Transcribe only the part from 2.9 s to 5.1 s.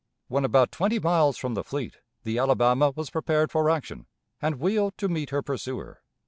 was prepared for action, and wheeled to